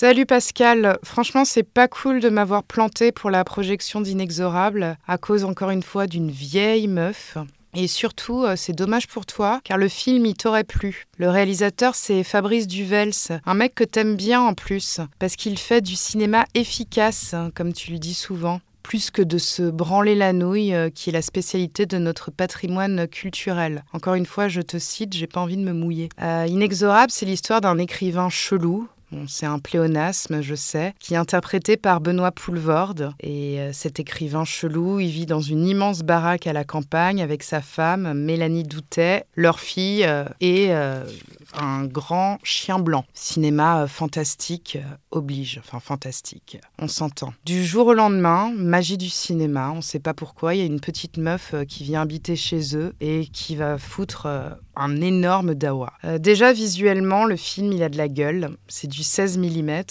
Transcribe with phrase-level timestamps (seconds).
[0.00, 5.42] Salut Pascal, franchement c'est pas cool de m'avoir planté pour la projection d'Inexorable à cause
[5.42, 7.36] encore une fois d'une vieille meuf.
[7.74, 11.06] Et surtout, euh, c'est dommage pour toi, car le film, il t'aurait plu.
[11.16, 13.10] Le réalisateur, c'est Fabrice Duvels,
[13.44, 17.72] un mec que t'aimes bien en plus, parce qu'il fait du cinéma efficace, hein, comme
[17.72, 21.22] tu le dis souvent plus que de se branler la nouille, euh, qui est la
[21.22, 23.82] spécialité de notre patrimoine culturel.
[23.92, 26.08] Encore une fois, je te cite, j'ai pas envie de me mouiller.
[26.22, 28.88] Euh, Inexorable, c'est l'histoire d'un écrivain chelou,
[29.26, 33.12] c'est un pléonasme, je sais, qui est interprété par Benoît Poulvorde.
[33.20, 37.42] Et euh, cet écrivain chelou, il vit dans une immense baraque à la campagne avec
[37.42, 41.04] sa femme, Mélanie Doutet, leur fille euh, et euh,
[41.54, 43.04] un grand chien blanc.
[43.14, 44.78] Cinéma fantastique
[45.10, 47.32] oblige, enfin fantastique, on s'entend.
[47.44, 50.66] Du jour au lendemain, magie du cinéma, on ne sait pas pourquoi, il y a
[50.66, 54.28] une petite meuf qui vient habiter chez eux et qui va foutre
[54.76, 55.92] un énorme dawa.
[56.18, 58.56] déjà visuellement, le film, il a de la gueule.
[58.68, 59.82] C'est du 16 mm,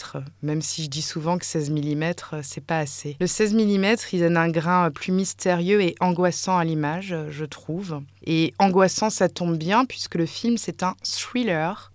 [0.41, 2.03] même si je dis souvent que 16 mm,
[2.41, 3.17] c'est pas assez.
[3.19, 8.01] Le 16 mm, il donne un grain plus mystérieux et angoissant à l'image, je trouve.
[8.25, 11.46] Et angoissant, ça tombe bien puisque le film, c'est un thriller.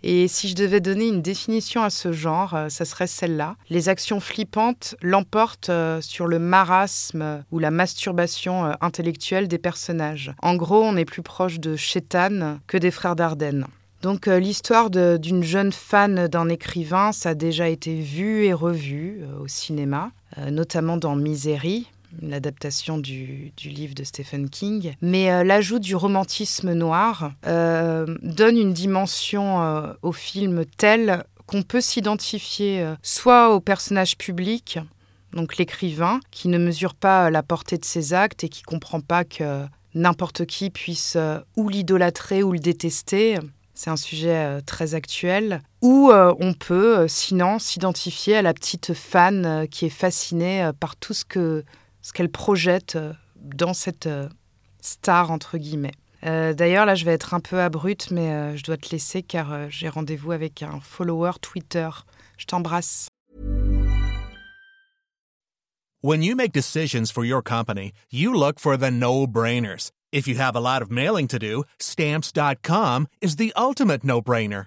[0.03, 3.56] Et si je devais donner une définition à ce genre, euh, ça serait celle-là.
[3.70, 10.33] Les actions flippantes l'emportent euh, sur le marasme ou la masturbation euh, intellectuelle des personnages.
[10.42, 13.67] En gros, on est plus proche de Chétan que des frères Dardenne.
[14.00, 19.47] Donc l'histoire d'une jeune fan d'un écrivain, ça a déjà été vu et revu au
[19.47, 20.11] cinéma,
[20.50, 21.86] notamment dans Misery,
[22.20, 24.95] l'adaptation du, du, livre de Stephen King.
[25.00, 33.55] Mais l'ajout du romantisme noir donne une dimension au film telle qu'on peut s'identifier soit
[33.55, 34.78] au personnage public,
[35.33, 39.24] donc l'écrivain, qui ne mesure pas la portée de ses actes et qui comprend pas
[39.24, 41.17] que n'importe qui puisse
[41.56, 43.39] ou l'idolâtrer ou le détester,
[43.74, 45.62] c'est un sujet euh, très actuel.
[45.80, 50.96] Ou euh, on peut, euh, sinon, s'identifier à la petite fan qui est fascinée par
[50.96, 51.64] tout ce que
[52.02, 52.98] ce qu'elle projette
[53.36, 54.08] dans cette
[54.80, 55.95] star entre guillemets.
[56.23, 59.89] D'ailleurs, là, je vais être un peu abrupte, mais je dois te laisser car j'ai
[59.89, 61.89] rendez-vous avec un follower Twitter.
[62.36, 63.08] Je t'embrasse.
[66.05, 69.92] When you make decisions for your company, you look for the no-brainers.
[70.12, 74.67] If you have a lot of mailing to do, stamps.com is the ultimate no brainer.